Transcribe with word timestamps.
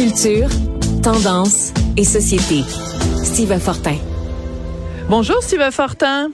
Culture, 0.00 0.48
tendance 1.02 1.74
et 1.98 2.04
société. 2.04 2.62
Steve 3.22 3.58
Fortin. 3.58 3.98
Bonjour 5.10 5.42
Steve 5.42 5.70
Fortin. 5.70 6.30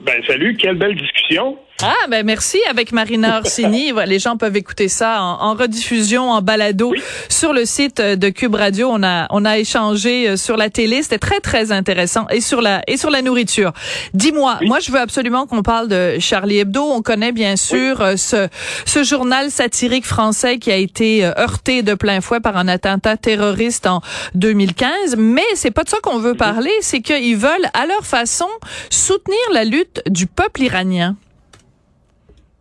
Ben 0.00 0.20
salut, 0.26 0.56
quelle 0.56 0.78
belle 0.78 0.96
discussion. 0.96 1.58
Ah, 1.84 2.06
ben 2.08 2.24
merci 2.24 2.60
avec 2.70 2.92
Marina 2.92 3.38
Orsini. 3.38 3.92
les 4.06 4.20
gens 4.20 4.36
peuvent 4.36 4.56
écouter 4.56 4.86
ça 4.86 5.20
en, 5.20 5.54
rediffusion, 5.54 6.30
en 6.30 6.40
balado 6.40 6.92
sur 7.28 7.52
le 7.52 7.64
site 7.64 8.00
de 8.00 8.28
Cube 8.28 8.54
Radio. 8.54 8.88
On 8.88 9.02
a 9.02 9.26
on 9.30 9.44
a 9.44 9.58
échangé 9.58 10.28
euh, 10.28 10.36
sur 10.36 10.56
la 10.56 10.70
télé, 10.70 11.02
c'était 11.02 11.18
très 11.18 11.40
très 11.40 11.72
intéressant 11.72 12.26
et 12.28 12.40
sur 12.40 12.60
la 12.60 12.82
et 12.86 12.96
sur 12.96 13.10
la 13.10 13.20
nourriture. 13.20 13.72
Dis-moi, 14.14 14.58
moi 14.62 14.78
je 14.78 14.92
veux 14.92 15.00
absolument 15.00 15.46
qu'on 15.46 15.62
parle 15.62 15.88
de 15.88 16.18
Charlie 16.20 16.58
Hebdo. 16.58 16.82
On 16.82 17.02
connaît 17.02 17.32
bien 17.32 17.56
sûr 17.56 18.00
euh, 18.00 18.16
ce 18.16 18.48
ce 18.86 19.02
journal 19.02 19.50
satirique 19.50 20.06
français 20.06 20.58
qui 20.58 20.70
a 20.70 20.76
été 20.76 21.24
euh, 21.24 21.32
heurté 21.36 21.82
de 21.82 21.94
plein 21.94 22.20
fouet 22.20 22.40
par 22.40 22.56
un 22.56 22.68
attentat 22.68 23.16
terroriste 23.16 23.88
en 23.88 24.02
2015, 24.34 25.16
mais 25.18 25.42
c'est 25.54 25.72
pas 25.72 25.82
de 25.82 25.88
ça 25.88 25.98
qu'on 26.00 26.18
veut 26.18 26.34
parler, 26.34 26.70
c'est 26.80 27.00
qu'ils 27.00 27.36
veulent 27.36 27.68
à 27.74 27.86
leur 27.86 28.06
façon 28.06 28.48
soutenir 28.88 29.38
la 29.52 29.64
lutte 29.64 30.02
du 30.08 30.26
peuple 30.26 30.62
iranien. 30.62 31.16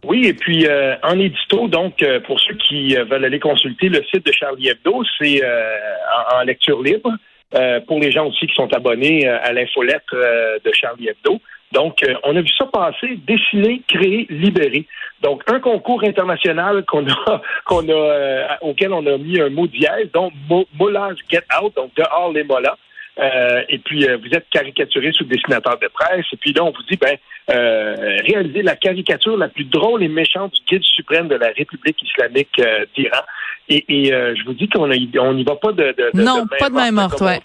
Oui, 0.03 0.25
et 0.25 0.33
puis 0.33 0.65
euh, 0.65 0.95
en 1.03 1.19
édito, 1.19 1.67
donc 1.67 2.01
euh, 2.01 2.19
pour 2.21 2.39
ceux 2.39 2.55
qui 2.55 2.97
euh, 2.97 3.03
veulent 3.03 3.25
aller 3.25 3.39
consulter 3.39 3.87
le 3.87 4.03
site 4.05 4.25
de 4.25 4.31
Charlie 4.31 4.69
Hebdo, 4.69 5.03
c'est 5.19 5.41
en, 6.33 6.43
lecture 6.43 6.81
libre. 6.81 7.11
pour 7.87 7.99
les 7.99 8.11
gens 8.11 8.27
aussi 8.27 8.47
qui 8.47 8.55
sont 8.55 8.73
abonnés 8.73 9.27
à 9.27 9.51
l'infolettre 9.53 10.15
de 10.65 10.71
Charlie 10.73 11.09
Hebdo. 11.09 11.39
Donc, 11.71 12.03
on 12.23 12.35
a 12.35 12.41
vu 12.41 12.49
ça 12.57 12.65
passer, 12.65 13.17
dessiner, 13.27 13.81
créer, 13.87 14.25
libérer. 14.29 14.85
Donc, 15.21 15.43
un 15.47 15.59
concours 15.59 16.03
international 16.03 16.83
qu'on 16.85 17.07
a, 17.07 17.41
qu'on 17.65 17.87
a, 17.89 18.57
auquel 18.61 18.93
on 18.93 19.05
a 19.05 19.17
mis 19.17 19.39
un 19.39 19.49
mot 19.49 19.67
dièse, 19.67 20.09
donc 20.13 20.33
Mollage 20.79 21.19
Get 21.29 21.43
Out, 21.61 21.75
donc 21.75 21.91
dehors 21.95 22.31
les 22.33 22.43
mollas. 22.43 22.77
Euh, 23.19 23.61
et 23.69 23.79
puis, 23.79 24.05
euh, 24.05 24.17
vous 24.17 24.29
êtes 24.35 24.47
caricaturé 24.49 25.11
sous 25.11 25.25
dessinateur 25.25 25.77
de 25.79 25.87
presse. 25.87 26.25
Et 26.31 26.37
puis 26.37 26.53
là, 26.53 26.63
on 26.63 26.71
vous 26.71 26.83
dit, 26.89 26.97
ben, 26.97 27.17
euh, 27.49 28.17
réalisez 28.25 28.61
la 28.61 28.75
caricature 28.75 29.37
la 29.37 29.49
plus 29.49 29.65
drôle 29.65 30.03
et 30.03 30.07
méchante 30.07 30.53
du 30.53 30.61
guide 30.67 30.83
suprême 30.83 31.27
de 31.27 31.35
la 31.35 31.47
République 31.47 32.01
islamique 32.01 32.59
euh, 32.59 32.85
d'Iran. 32.95 33.21
Et, 33.69 33.85
et 33.87 34.05
je 34.11 34.43
vous 34.45 34.53
dis 34.53 34.67
qu'on 34.67 34.87
n'y 34.87 35.43
va 35.43 35.55
pas 35.55 35.71
de, 35.71 35.95
de, 35.97 36.21
non, 36.21 36.45
pas 36.59 36.69
de 36.69 36.75
main 36.75 36.91
morte, 36.91 37.21
ouais 37.21 37.39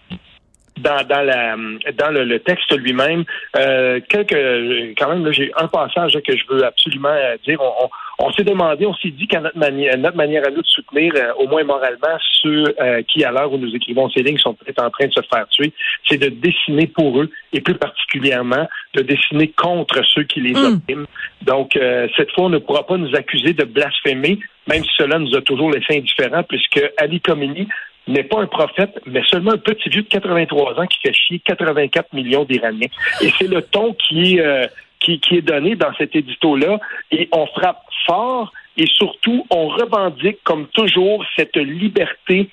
dans, 0.78 1.06
dans, 1.06 1.22
la, 1.22 1.56
dans 1.92 2.10
le, 2.10 2.38
texte 2.40 2.72
lui-même. 2.76 3.24
Euh, 3.56 4.00
quelques, 4.08 4.98
quand 4.98 5.08
même, 5.08 5.32
j'ai 5.32 5.50
un 5.56 5.68
passage 5.68 6.18
que 6.26 6.36
je 6.36 6.42
veux 6.48 6.64
absolument 6.64 7.08
euh, 7.08 7.36
dire. 7.46 7.60
On, 7.60 7.88
on, 8.18 8.32
s'est 8.32 8.44
demandé, 8.44 8.86
on 8.86 8.94
s'est 8.94 9.10
dit 9.10 9.26
qu'à 9.26 9.40
notre 9.40 9.58
manière, 9.58 9.96
notre 9.98 10.16
manière 10.16 10.46
à 10.46 10.50
nous 10.50 10.62
de 10.62 10.66
soutenir, 10.66 11.12
euh, 11.16 11.32
au 11.38 11.48
moins 11.48 11.64
moralement, 11.64 12.18
ceux 12.42 12.74
euh, 12.80 13.02
qui, 13.02 13.24
à 13.24 13.30
l'heure 13.30 13.52
où 13.52 13.58
nous 13.58 13.74
écrivons 13.74 14.08
ces 14.10 14.22
lignes, 14.22 14.38
sont 14.38 14.54
peut-être 14.54 14.82
en 14.82 14.90
train 14.90 15.06
de 15.06 15.12
se 15.12 15.22
faire 15.32 15.46
tuer, 15.48 15.72
c'est 16.08 16.18
de 16.18 16.28
dessiner 16.28 16.86
pour 16.86 17.20
eux, 17.20 17.30
et 17.52 17.60
plus 17.60 17.74
particulièrement 17.74 18.68
de 18.94 19.02
dessiner 19.02 19.48
contre 19.48 20.02
ceux 20.14 20.24
qui 20.24 20.40
les 20.40 20.52
mm. 20.52 20.64
oppriment. 20.64 21.06
Donc, 21.42 21.78
cette 22.16 22.32
fois, 22.32 22.44
on 22.44 22.48
ne 22.48 22.58
pourra 22.58 22.86
pas 22.86 22.96
nous 22.96 23.14
accuser 23.14 23.52
de 23.52 23.64
blasphémer, 23.64 24.40
même 24.66 24.82
si 24.82 24.90
cela 24.98 25.18
nous 25.18 25.34
a 25.36 25.42
toujours 25.42 25.70
laissé 25.70 25.98
indifférents, 25.98 26.42
puisque 26.42 26.82
Ali 26.98 27.20
Khamenei 27.20 27.68
n'est 28.06 28.24
pas 28.24 28.40
un 28.40 28.46
prophète, 28.46 29.00
mais 29.06 29.22
seulement 29.28 29.52
un 29.52 29.58
petit 29.58 29.88
vieux 29.88 30.02
de 30.02 30.08
83 30.08 30.80
ans 30.80 30.86
qui 30.86 30.98
fait 31.00 31.12
chier 31.12 31.40
84 31.40 32.12
millions 32.12 32.44
d'Iraniens. 32.44 32.88
Et 33.20 33.30
c'est 33.38 33.48
le 33.48 33.62
ton 33.62 33.94
qui 33.94 34.36
est, 34.36 34.40
euh, 34.40 34.66
qui, 35.00 35.20
qui 35.20 35.36
est 35.36 35.42
donné 35.42 35.74
dans 35.74 35.92
cet 35.94 36.14
édito-là. 36.14 36.78
Et 37.10 37.28
on 37.32 37.46
frappe 37.46 37.82
fort 38.06 38.52
et 38.76 38.86
surtout, 38.86 39.46
on 39.50 39.68
revendique, 39.68 40.38
comme 40.44 40.66
toujours, 40.68 41.24
cette 41.36 41.56
liberté 41.56 42.50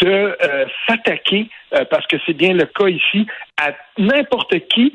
de 0.00 0.08
euh, 0.08 0.66
s'attaquer, 0.86 1.48
euh, 1.74 1.84
parce 1.90 2.06
que 2.06 2.16
c'est 2.26 2.34
bien 2.34 2.52
le 2.52 2.66
cas 2.66 2.88
ici, 2.88 3.26
à 3.60 3.72
n'importe 3.98 4.54
qui 4.68 4.94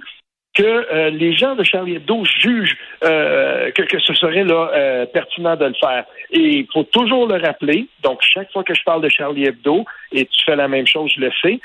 que 0.58 0.64
euh, 0.64 1.10
les 1.12 1.36
gens 1.36 1.56
de 1.56 1.64
Charlie 1.64 1.96
Hebdo 1.96 2.24
jugent 2.26 2.76
euh, 3.04 3.70
que, 3.72 4.00
ce 4.00 4.14
serait 4.16 4.44
là 4.44 4.72
euh, 4.74 5.06
pertinent 5.06 5.56
de 5.56 5.66
le 5.66 5.74
faire. 5.80 6.06
Et 6.32 6.60
il 6.60 6.68
faut 6.74 6.84
toujours 6.84 7.28
le 7.28 7.40
rappeler. 7.40 7.88
Donc, 8.02 8.20
chaque 8.22 8.52
fois 8.52 8.64
que 8.64 8.74
je 8.74 8.82
parle 8.84 9.04
de 9.04 9.10
Charlie 9.10 9.46
Hebdo, 9.46 9.86
et 10.12 10.26
tu 10.26 10.46
fais 10.46 10.56
la 10.56 10.68
même 10.68 10.88
chose, 10.88 11.12
je 11.16 11.22
le 11.22 11.32
sais, 11.42 11.60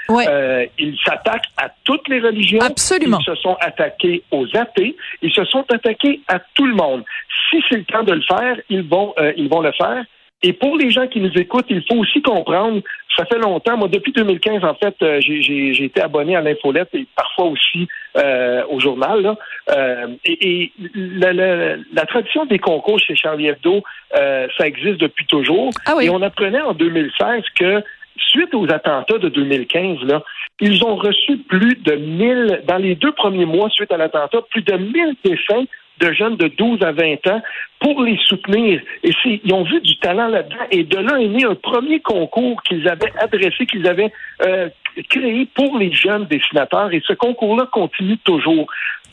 ils 0.78 0.98
s'attaquent 1.04 1.48
à 1.56 1.70
toutes 1.84 2.06
les 2.08 2.20
religions. 2.20 2.60
Absolument. 2.60 3.18
Ils 3.20 3.24
se 3.24 3.34
sont 3.36 3.56
attaqués 3.60 4.22
aux 4.30 4.46
athées. 4.54 4.94
Ils 5.22 5.32
se 5.32 5.44
sont 5.46 5.64
attaqués 5.72 6.20
à 6.28 6.38
tout 6.54 6.66
le 6.66 6.74
monde. 6.74 7.02
Si 7.50 7.62
c'est 7.68 7.78
le 7.78 7.84
temps 7.84 8.02
de 8.02 8.12
le 8.12 8.22
faire, 8.22 8.56
ils 8.68 8.82
vont, 8.82 9.14
ils 9.36 9.48
vont 9.48 9.62
le 9.62 9.72
faire. 9.72 10.04
Et 10.44 10.52
pour 10.52 10.76
les 10.76 10.90
gens 10.90 11.06
qui 11.06 11.20
nous 11.20 11.32
écoutent, 11.34 11.66
il 11.68 11.84
faut 11.88 11.98
aussi 11.98 12.20
comprendre, 12.20 12.82
ça 13.16 13.24
fait 13.26 13.38
longtemps, 13.38 13.76
moi 13.76 13.88
depuis 13.88 14.12
2015, 14.12 14.64
en 14.64 14.74
fait, 14.74 14.94
euh, 15.02 15.20
j'ai 15.20 15.84
été 15.84 16.00
abonné 16.00 16.34
à 16.34 16.40
l'infolette 16.40 16.88
et 16.94 17.06
parfois 17.14 17.46
aussi 17.46 17.86
euh, 18.16 18.64
au 18.68 18.80
journal. 18.80 19.22
Là. 19.22 19.36
Euh, 19.70 20.06
et, 20.24 20.72
la, 20.94 22.06
tradition 22.06 22.44
des 22.46 22.58
concours 22.58 22.98
chez 22.98 23.14
Charlie 23.14 23.46
Hebdo, 23.46 23.82
ça 24.12 24.66
existe 24.66 24.98
depuis 24.98 25.26
toujours. 25.26 25.70
Ah 25.86 25.94
et 26.00 26.10
on 26.10 26.20
apprenait 26.22 26.60
en 26.60 26.74
2016 26.74 27.42
que 27.54 27.82
suite 28.16 28.54
aux 28.54 28.70
attentats 28.70 29.18
de 29.18 29.28
2015, 29.28 30.02
là, 30.02 30.22
ils 30.60 30.84
ont 30.84 30.96
reçu 30.96 31.38
plus 31.38 31.76
de 31.76 31.94
1000, 31.94 32.62
dans 32.66 32.76
les 32.76 32.94
deux 32.94 33.12
premiers 33.12 33.46
mois 33.46 33.70
suite 33.70 33.92
à 33.92 33.96
l'attentat, 33.96 34.38
plus 34.50 34.62
de 34.62 34.76
1000 34.76 35.16
dessins 35.24 35.64
de 36.00 36.12
jeunes 36.12 36.36
de 36.36 36.48
12 36.48 36.82
à 36.82 36.92
20 36.92 37.26
ans 37.28 37.42
pour 37.80 38.02
les 38.02 38.18
soutenir. 38.26 38.80
Et 39.02 39.10
ils 39.24 39.52
ont 39.52 39.64
vu 39.64 39.80
du 39.80 39.96
talent 39.98 40.28
là-dedans. 40.28 40.64
Et 40.70 40.84
de 40.84 40.98
là 40.98 41.18
est 41.20 41.28
né 41.28 41.44
un 41.44 41.54
premier 41.54 42.00
concours 42.00 42.62
qu'ils 42.62 42.88
avaient 42.88 43.12
adressé, 43.20 43.66
qu'ils 43.66 43.86
avaient 43.86 44.12
euh, 44.44 44.68
créé 45.08 45.46
pour 45.54 45.78
les 45.78 45.92
jeunes 45.92 46.26
dessinateurs. 46.26 46.92
Et 46.92 47.02
ce 47.06 47.12
concours-là 47.12 47.68
continue 47.72 48.18
toujours. 48.18 48.66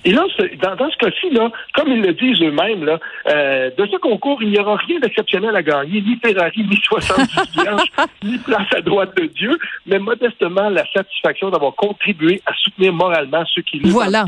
Et 0.05 0.11
là, 0.11 0.25
dans, 0.61 0.75
dans 0.75 0.89
ce 0.89 0.97
cas-ci, 0.97 1.29
là, 1.31 1.51
comme 1.75 1.89
ils 1.89 2.01
le 2.01 2.13
disent 2.13 2.41
eux-mêmes, 2.41 2.85
là, 2.85 2.99
euh, 3.27 3.69
de 3.77 3.85
ce 3.85 3.97
concours, 3.97 4.41
il 4.41 4.49
n'y 4.49 4.59
aura 4.59 4.77
rien 4.77 4.99
d'exceptionnel 4.99 5.55
à 5.55 5.61
gagner, 5.61 6.01
ni 6.01 6.17
Ferrari, 6.23 6.65
ni 6.69 6.77
70 6.77 7.61
vierges, 7.61 7.91
ni 8.23 8.37
place 8.37 8.67
à 8.75 8.81
droite 8.81 9.15
de 9.17 9.25
Dieu, 9.25 9.57
mais 9.85 9.99
modestement 9.99 10.69
la 10.69 10.85
satisfaction 10.93 11.49
d'avoir 11.49 11.75
contribué 11.75 12.41
à 12.45 12.53
soutenir 12.53 12.93
moralement 12.93 13.43
ceux 13.53 13.61
qui 13.61 13.79
le 13.79 13.89
voilà. 13.89 14.25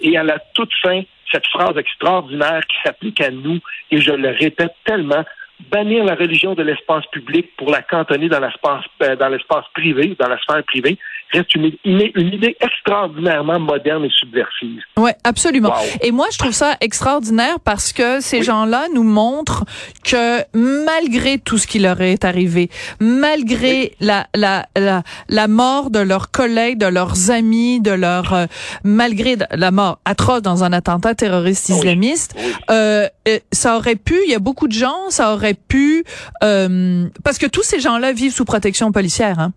Et 0.00 0.16
à 0.16 0.24
la 0.24 0.38
toute 0.54 0.72
fin, 0.82 1.02
cette 1.30 1.46
phrase 1.46 1.76
extraordinaire 1.76 2.62
qui 2.66 2.76
s'applique 2.84 3.20
à 3.20 3.30
nous, 3.30 3.60
et 3.90 4.00
je 4.00 4.12
le 4.12 4.30
répète 4.30 4.74
tellement, 4.84 5.24
bannir 5.70 6.04
la 6.04 6.14
religion 6.14 6.54
de 6.54 6.62
l'espace 6.62 7.06
public 7.12 7.50
pour 7.56 7.70
la 7.70 7.82
cantonner 7.82 8.28
dans 8.28 8.40
l'espace 8.40 8.84
euh, 9.02 9.16
dans 9.16 9.28
l'espace 9.28 9.64
privé, 9.72 10.16
dans 10.18 10.28
la 10.28 10.38
sphère 10.38 10.64
privée, 10.64 10.98
reste 11.32 11.54
une, 11.54 11.72
une, 11.84 12.00
idée 12.32 12.56
extraordinairement 12.60 13.58
moderne 13.58 14.04
et 14.04 14.10
subversive. 14.10 14.82
Oui, 14.96 15.10
absolument. 15.24 15.72
Et 16.02 16.12
moi, 16.12 16.26
je 16.32 16.38
trouve 16.38 16.52
ça 16.52 16.76
extraordinaire 16.80 17.60
parce 17.60 17.92
que 17.92 18.20
ces 18.20 18.42
gens-là 18.42 18.86
nous 18.94 19.02
montrent 19.02 19.64
que 20.04 20.42
malgré 20.56 21.38
tout 21.38 21.58
ce 21.58 21.66
qui 21.66 21.78
leur 21.78 22.00
est 22.00 22.24
arrivé, 22.24 22.70
malgré 23.00 23.94
la, 24.00 24.26
la, 24.34 24.66
la, 24.76 25.02
la, 25.28 25.48
mort 25.48 25.90
de 25.90 25.98
leurs 25.98 26.30
collègues, 26.30 26.78
de 26.78 26.86
leurs 26.86 27.30
amis, 27.30 27.80
de 27.80 27.90
leur 27.90 28.32
euh, 28.32 28.46
malgré 28.84 29.36
la 29.50 29.70
mort 29.70 29.98
atroce 30.04 30.42
dans 30.42 30.64
un 30.64 30.72
attentat 30.72 31.14
terroriste 31.14 31.68
islamiste, 31.68 32.36
euh, 32.70 33.08
euh, 33.28 33.38
ça 33.52 33.76
aurait 33.76 33.96
pu, 33.96 34.16
il 34.26 34.30
y 34.30 34.34
a 34.34 34.38
beaucoup 34.38 34.68
de 34.68 34.72
gens, 34.72 35.10
ça 35.10 35.32
aurait 35.32 35.54
pu, 35.54 36.04
euh, 36.42 37.06
parce 37.22 37.38
que 37.38 37.46
tous 37.46 37.62
ces 37.62 37.80
gens-là 37.80 38.12
vivent 38.12 38.32
sous 38.32 38.44
protection 38.44 38.92
policière. 38.92 39.38
Hein? 39.38 39.52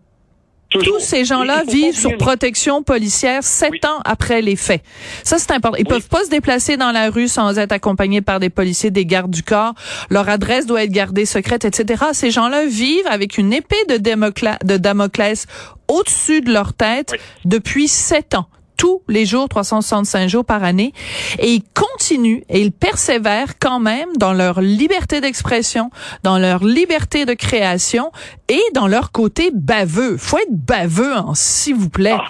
Tous 0.70 1.00
ces 1.00 1.24
gens-là 1.24 1.64
vivent 1.64 1.98
sous 1.98 2.12
protection 2.18 2.84
policière 2.84 3.44
sept 3.44 3.86
ans 3.86 4.02
après 4.04 4.42
les 4.42 4.56
faits. 4.56 4.84
Ça, 5.24 5.38
c'est 5.38 5.52
important. 5.52 5.78
Ils 5.78 5.86
peuvent 5.86 6.08
pas 6.10 6.26
se 6.26 6.30
déplacer 6.30 6.76
dans 6.76 6.92
la 6.92 7.10
rue 7.10 7.28
sans 7.28 7.58
être 7.58 7.72
accompagnés 7.72 8.22
par 8.22 8.40
des 8.40 8.50
policiers, 8.50 8.92
des 8.92 9.06
gardes 9.06 9.32
du 9.32 9.44
corps. 9.44 9.74
Leur 10.10 10.28
adresse 10.28 10.66
doit 10.66 10.84
être 10.84 10.92
gardée 10.92 11.26
secrète, 11.26 11.64
etc. 11.64 12.06
Ces 12.14 12.32
gens-là 12.32 12.66
vivent 12.66 13.08
avec 13.08 13.38
une 13.38 13.54
épée 13.54 13.76
de, 13.88 13.98
de 13.98 14.78
Damoclès 14.78 15.46
au-dessus 15.88 16.42
de 16.42 16.52
leur 16.52 16.74
tête 16.74 17.16
depuis 17.46 17.88
sept 17.88 18.36
ans 18.36 18.48
tous 18.78 19.02
les 19.08 19.26
jours, 19.26 19.50
365 19.50 20.30
jours 20.30 20.46
par 20.46 20.64
année. 20.64 20.94
Et 21.40 21.52
ils 21.54 21.64
continuent 21.74 22.42
et 22.50 22.62
ils 22.62 22.72
persévèrent 22.72 23.60
quand 23.60 23.80
même 23.80 24.10
dans 24.18 24.34
leur 24.34 24.62
liberté 24.62 25.20
d'expression, 25.20 25.90
dans 26.24 26.38
leur 26.38 26.64
liberté 26.64 27.26
de 27.26 27.34
création 27.34 28.12
et 28.48 28.62
dans 28.74 28.88
leur 28.88 29.12
côté 29.12 29.52
baveux. 29.54 30.18
Faut 30.18 30.38
être 30.38 30.54
baveux, 30.54 31.16
hein, 31.16 31.32
s'il 31.34 31.76
vous 31.76 31.90
plaît. 31.90 32.16
Ah, 32.18 32.26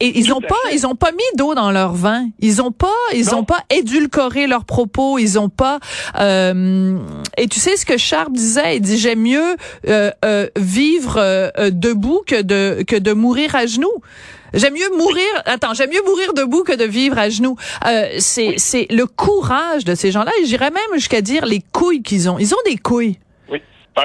et 0.00 0.18
ils 0.18 0.32
ont 0.32 0.40
pas, 0.40 0.56
ils 0.72 0.86
ont 0.86 0.94
pas 0.94 1.12
mis 1.12 1.36
d'eau 1.36 1.54
dans 1.54 1.70
leur 1.70 1.94
vin. 1.94 2.28
Ils 2.40 2.60
ont 2.60 2.72
pas, 2.72 2.88
ils 3.14 3.34
ont 3.34 3.44
pas 3.44 3.62
édulcoré 3.70 4.46
leurs 4.46 4.64
propos. 4.64 5.18
Ils 5.18 5.38
ont 5.38 5.48
pas. 5.48 5.78
Euh, 6.18 6.98
et 7.36 7.46
tu 7.48 7.60
sais 7.60 7.76
ce 7.76 7.86
que 7.86 7.96
Sharp 7.96 8.32
disait? 8.32 8.76
Il 8.76 8.80
dit 8.82 8.98
j'aime 8.98 9.20
mieux 9.20 9.56
euh, 9.88 10.10
euh, 10.24 10.48
vivre 10.56 11.50
debout 11.70 12.22
que 12.26 12.42
de 12.42 12.82
que 12.86 12.96
de 12.96 13.12
mourir 13.12 13.54
à 13.54 13.66
genoux. 13.66 14.02
J'aime 14.54 14.74
mieux 14.74 14.96
mourir. 14.96 15.26
Attends, 15.46 15.74
j'aime 15.74 15.90
mieux 15.90 16.02
mourir 16.06 16.32
debout 16.32 16.62
que 16.62 16.74
de 16.74 16.84
vivre 16.84 17.18
à 17.18 17.28
genoux. 17.28 17.56
Euh, 17.86 18.08
c'est 18.18 18.54
c'est 18.56 18.86
le 18.90 19.06
courage 19.06 19.84
de 19.84 19.94
ces 19.94 20.12
gens-là. 20.12 20.30
Et 20.40 20.46
j'irais 20.46 20.70
même 20.70 20.94
jusqu'à 20.94 21.20
dire 21.20 21.44
les 21.44 21.62
couilles 21.72 22.02
qu'ils 22.02 22.30
ont. 22.30 22.38
Ils 22.38 22.54
ont 22.54 22.62
des 22.64 22.76
couilles. 22.76 23.18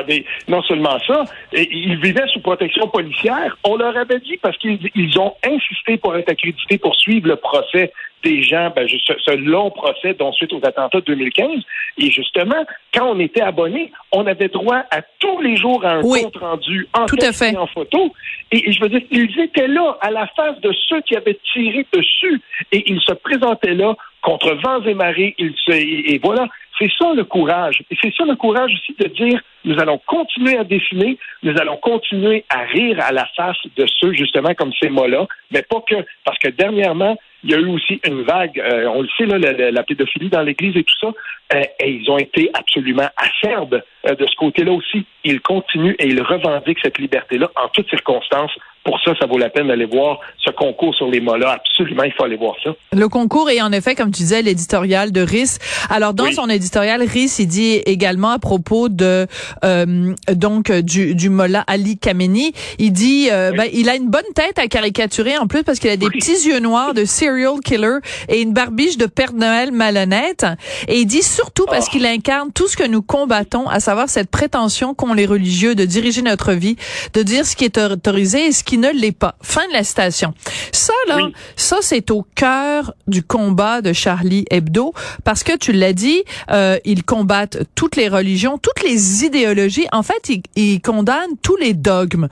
Oui. 0.07 0.25
non 0.47 0.61
seulement 0.63 0.99
ça, 1.05 1.23
ils 1.53 1.99
vivaient 1.99 2.27
sous 2.33 2.41
protection 2.41 2.87
policière. 2.87 3.57
On 3.63 3.75
leur 3.75 3.95
avait 3.97 4.19
dit 4.19 4.37
parce 4.37 4.57
qu'ils 4.57 5.19
ont 5.19 5.33
insisté 5.43 5.97
pour 5.97 6.15
être 6.15 6.29
accrédités 6.29 6.77
pour 6.77 6.95
suivre 6.95 7.27
le 7.27 7.35
procès 7.35 7.91
des 8.23 8.43
gens, 8.43 8.71
ben, 8.75 8.87
ce, 8.87 9.35
long 9.35 9.71
procès 9.71 10.13
dont 10.13 10.31
suite 10.33 10.51
aux 10.53 10.61
attentats 10.63 10.99
de 10.99 11.05
2015. 11.05 11.49
Et 11.97 12.11
justement, 12.11 12.65
quand 12.93 13.05
on 13.05 13.19
était 13.19 13.41
abonné, 13.41 13.91
on 14.11 14.27
avait 14.27 14.49
droit 14.49 14.83
à 14.91 15.01
tous 15.19 15.41
les 15.41 15.55
jours 15.55 15.85
à 15.85 15.95
un 15.95 16.01
compte 16.01 16.37
rendu 16.37 16.87
en 16.93 17.05
tout 17.05 17.17
à 17.21 17.31
fait. 17.31 17.55
en 17.55 17.67
photo. 17.67 18.13
Et, 18.51 18.71
je 18.71 18.81
veux 18.81 18.89
dire, 18.89 19.01
ils 19.11 19.39
étaient 19.39 19.67
là 19.67 19.97
à 20.01 20.11
la 20.11 20.27
face 20.27 20.59
de 20.61 20.71
ceux 20.87 21.01
qui 21.01 21.15
avaient 21.15 21.39
tiré 21.53 21.85
dessus 21.93 22.41
et 22.71 22.83
ils 22.91 23.01
se 23.01 23.13
présentaient 23.13 23.75
là 23.75 23.95
contre 24.29 24.53
vents 24.63 24.83
et 24.83 24.93
marées. 24.93 25.33
Ils 25.39 25.55
se, 25.65 25.71
et 25.71 26.19
voilà, 26.23 26.47
c'est 26.77 26.91
ça 26.97 27.13
le 27.13 27.23
courage. 27.23 27.81
Et 27.89 27.97
c'est 28.01 28.13
ça 28.15 28.25
le 28.25 28.35
courage 28.35 28.71
aussi 28.73 28.95
de 28.99 29.07
dire 29.07 29.41
nous 29.65 29.79
allons 29.79 29.99
continuer 30.05 30.57
à 30.57 30.63
dessiner, 30.63 31.17
nous 31.43 31.55
allons 31.59 31.77
continuer 31.77 32.45
à 32.49 32.59
rire 32.59 32.97
à 33.03 33.11
la 33.11 33.25
face 33.35 33.57
de 33.75 33.85
ceux, 33.99 34.13
justement, 34.13 34.53
comme 34.53 34.71
ces 34.81 34.89
mots-là, 34.89 35.27
mais 35.51 35.63
pas 35.63 35.81
que, 35.81 35.95
parce 36.23 36.37
que 36.39 36.49
dernièrement, 36.49 37.17
il 37.43 37.51
y 37.51 37.53
a 37.53 37.57
eu 37.57 37.67
aussi 37.67 37.99
une 38.05 38.23
vague, 38.23 38.59
euh, 38.59 38.87
on 38.87 39.01
le 39.01 39.07
sait, 39.17 39.25
là, 39.25 39.37
la, 39.37 39.83
pédophilie 39.83 40.29
dans 40.29 40.41
l'Église 40.41 40.75
et 40.75 40.83
tout 40.83 40.95
ça, 40.99 41.07
euh, 41.55 41.63
et 41.79 41.91
ils 41.91 42.09
ont 42.09 42.17
été 42.17 42.49
absolument 42.53 43.07
acerbes 43.15 43.81
euh, 44.07 44.15
de 44.15 44.25
ce 44.25 44.35
côté-là 44.35 44.71
aussi. 44.71 45.05
Ils 45.23 45.41
continuent 45.41 45.95
et 45.99 46.07
ils 46.07 46.21
revendiquent 46.21 46.79
cette 46.81 46.97
liberté-là 46.97 47.49
en 47.55 47.69
toutes 47.69 47.89
circonstances 47.89 48.51
pour 48.89 48.99
ça, 49.01 49.11
ça 49.19 49.27
vaut 49.27 49.37
la 49.37 49.49
peine 49.49 49.67
d'aller 49.67 49.85
voir 49.85 50.19
ce 50.43 50.51
concours 50.51 50.95
sur 50.95 51.07
les 51.09 51.19
mots-là. 51.19 51.51
Absolument, 51.51 52.03
il 52.03 52.13
faut 52.13 52.23
aller 52.23 52.37
voir 52.37 52.55
ça. 52.63 52.71
Le 52.93 53.07
concours 53.07 53.49
est 53.49 53.61
en 53.61 53.71
effet, 53.71 53.93
comme 53.93 54.11
tu 54.11 54.23
disais, 54.23 54.41
l'éditorial 54.41 55.11
de 55.11 55.21
RIS. 55.21 55.59
Alors, 55.89 56.13
dans 56.13 56.31
son 56.31 56.49
éditorial, 56.49 57.01
RIS, 57.03 57.39
il 57.39 57.47
dit 57.47 57.73
également 57.85 58.31
à 58.31 58.39
propos 58.39 58.89
de 58.89 59.27
euh, 59.63 60.13
donc 60.33 60.71
du, 60.71 61.13
du 61.13 61.29
Mollah 61.29 61.63
Ali 61.67 61.97
Khamenei, 61.97 62.53
il 62.79 62.91
dit 62.91 63.29
euh, 63.31 63.51
ben, 63.51 63.67
il 63.73 63.89
a 63.89 63.95
une 63.95 64.09
bonne 64.09 64.21
tête 64.33 64.57
à 64.57 64.67
caricaturer 64.67 65.37
en 65.37 65.47
plus 65.47 65.63
parce 65.63 65.79
qu'il 65.79 65.89
a 65.89 65.97
des 65.97 66.09
petits 66.09 66.47
yeux 66.47 66.59
noirs 66.59 66.93
de 66.93 67.05
serial 67.29 67.59
killer 67.63 67.99
et 68.27 68.41
une 68.41 68.53
barbiche 68.53 68.97
de 68.97 69.05
Père 69.05 69.33
Noël 69.33 69.71
malhonnête. 69.71 70.45
Et 70.87 71.01
il 71.01 71.05
dit 71.05 71.21
surtout 71.21 71.65
parce 71.65 71.85
ah. 71.87 71.91
qu'il 71.91 72.05
incarne 72.05 72.51
tout 72.51 72.67
ce 72.67 72.75
que 72.75 72.87
nous 72.87 73.01
combattons, 73.01 73.67
à 73.67 73.79
savoir 73.79 74.09
cette 74.09 74.29
prétention 74.29 74.93
qu'ont 74.93 75.13
les 75.13 75.25
religieux 75.25 75.75
de 75.75 75.85
diriger 75.85 76.21
notre 76.21 76.53
vie, 76.53 76.75
de 77.13 77.23
dire 77.23 77.45
ce 77.45 77.55
qui 77.55 77.65
est 77.65 77.77
autorisé 77.77 78.47
et 78.47 78.51
ce 78.51 78.63
qui 78.63 78.77
ne 78.77 78.91
l'est 78.91 79.11
pas. 79.11 79.35
Fin 79.41 79.67
de 79.67 79.73
la 79.73 79.83
citation. 79.83 80.33
Ça, 80.71 80.93
là, 81.07 81.19
ça, 81.55 81.77
c'est 81.81 82.11
au 82.11 82.25
cœur 82.35 82.93
du 83.07 83.23
combat 83.23 83.81
de 83.81 83.93
Charlie 83.93 84.45
Hebdo, 84.49 84.93
parce 85.23 85.43
que 85.43 85.55
tu 85.55 85.71
l'as 85.71 85.93
dit, 85.93 86.23
euh, 86.51 86.77
ils 86.85 87.03
combattent 87.03 87.59
toutes 87.75 87.95
les 87.95 88.07
religions, 88.07 88.57
toutes 88.57 88.83
les 88.83 89.25
idéologies. 89.25 89.87
En 89.91 90.03
fait, 90.03 90.29
ils, 90.29 90.41
ils 90.55 90.81
condamnent 90.81 91.37
tous 91.41 91.57
les 91.57 91.73
dogmes, 91.73 92.27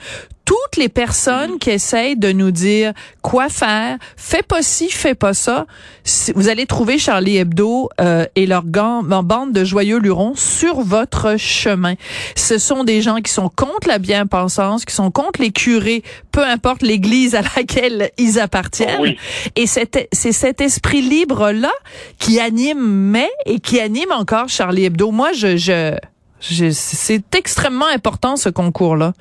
toutes 0.47 0.77
les 0.77 0.87
personnes 0.87 1.59
qui 1.59 1.71
essayent 1.71 2.15
de 2.15 2.31
nous 2.31 2.51
dire 2.51 2.93
quoi 3.21 3.49
faire, 3.49 3.97
fais 4.15 4.43
pas 4.43 4.61
ci, 4.61 4.89
fais 4.89 5.13
pas 5.13 5.33
ça, 5.33 5.65
vous 6.35 6.47
allez 6.47 6.65
trouver 6.65 6.97
Charlie 6.97 7.35
Hebdo 7.35 7.89
euh, 7.99 8.25
et 8.37 8.45
leur 8.45 8.63
bande 8.63 9.51
de 9.51 9.65
joyeux 9.65 9.99
lurons 9.99 10.35
sur 10.35 10.79
votre 10.79 11.35
chemin. 11.35 11.95
Ce 12.37 12.57
sont 12.59 12.85
des 12.85 13.01
gens 13.01 13.17
qui 13.17 13.29
sont 13.29 13.49
contre 13.49 13.89
la 13.89 13.99
bien-pensance, 13.99 14.85
qui 14.85 14.95
sont 14.95 15.11
contre 15.11 15.41
les 15.41 15.51
curés, 15.51 16.01
peu 16.31 16.45
importe 16.45 16.81
l'église 16.81 17.35
à 17.35 17.41
laquelle 17.57 18.09
ils 18.17 18.39
appartiennent. 18.39 19.15
Et 19.57 19.67
c'est 19.67 19.97
cet 20.13 20.61
esprit 20.61 21.01
libre-là 21.01 21.73
qui 22.19 22.39
anime 22.39 22.79
mais 22.79 23.29
et 23.45 23.59
qui 23.59 23.81
anime 23.81 24.13
encore 24.13 24.47
Charlie 24.47 24.85
Hebdo. 24.85 25.11
Moi, 25.11 25.33
je, 25.33 25.57
je, 25.57 25.97
je 26.39 26.69
c'est 26.71 27.35
extrêmement 27.35 27.87
important 27.93 28.37
ce 28.37 28.47
concours-là 28.47 29.11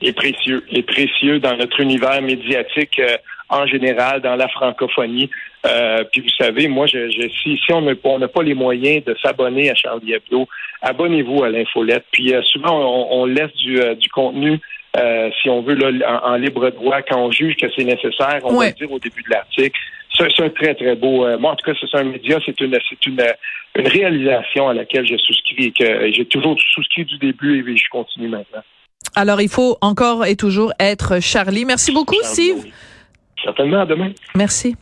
est 0.00 0.12
précieux, 0.12 0.64
est 0.70 0.82
précieux 0.82 1.38
dans 1.38 1.56
notre 1.56 1.80
univers 1.80 2.20
médiatique 2.22 2.98
euh, 2.98 3.16
en 3.48 3.66
général, 3.66 4.20
dans 4.20 4.36
la 4.36 4.48
francophonie. 4.48 5.30
Euh, 5.66 6.04
puis 6.12 6.20
vous 6.20 6.44
savez, 6.44 6.68
moi, 6.68 6.86
je, 6.86 7.10
je 7.10 7.28
si, 7.28 7.56
si 7.64 7.72
on 7.72 7.80
n'a 7.82 8.28
pas 8.28 8.42
les 8.42 8.54
moyens 8.54 9.04
de 9.04 9.16
s'abonner 9.22 9.70
à 9.70 9.74
Charlie 9.74 10.14
Hebdo, 10.14 10.48
abonnez-vous 10.82 11.44
à 11.44 11.48
l'infolette. 11.48 12.04
Puis 12.12 12.34
euh, 12.34 12.42
souvent, 12.42 12.78
on, 12.78 13.22
on, 13.22 13.24
laisse 13.24 13.52
du, 13.54 13.78
du 13.96 14.08
contenu, 14.08 14.60
si 15.42 15.50
on 15.50 15.60
veut, 15.60 15.74
là, 15.74 16.22
en, 16.24 16.36
libre 16.36 16.70
droit, 16.70 17.02
quand 17.02 17.20
on 17.20 17.30
juge 17.30 17.56
que 17.56 17.66
c'est 17.76 17.84
nécessaire, 17.84 18.40
on 18.44 18.58
va 18.58 18.68
le 18.68 18.72
dire 18.72 18.90
au 18.90 18.98
début 18.98 19.22
de 19.22 19.30
l'article. 19.30 19.78
C'est 20.18 20.40
un 20.40 20.48
très, 20.48 20.74
très 20.74 20.96
beau. 20.96 21.26
moi, 21.38 21.52
en 21.52 21.56
tout 21.56 21.70
cas, 21.70 21.78
c'est 21.78 21.98
un 21.98 22.04
média, 22.04 22.38
c'est 22.46 22.58
une, 22.60 22.78
c'est 22.88 23.06
une, 23.06 23.20
une 23.76 23.86
réalisation 23.86 24.70
à 24.70 24.74
laquelle 24.74 25.06
je 25.06 25.16
souscris 25.18 25.66
et 25.66 25.72
que 25.72 26.10
j'ai 26.12 26.24
toujours 26.24 26.58
souscrit 26.74 27.04
du 27.04 27.18
début 27.18 27.70
et 27.70 27.76
je 27.76 27.88
continue 27.90 28.28
maintenant. 28.28 28.62
Alors, 29.16 29.40
il 29.40 29.48
faut 29.48 29.78
encore 29.80 30.26
et 30.26 30.36
toujours 30.36 30.72
être 30.78 31.20
Charlie. 31.20 31.64
Merci 31.64 31.90
beaucoup, 31.90 32.16
Steve. 32.22 32.66
Certainement, 33.42 33.80
à 33.80 33.86
demain. 33.86 34.12
Merci. 34.34 34.76